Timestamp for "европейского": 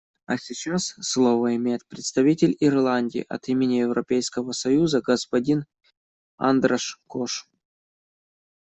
3.81-4.51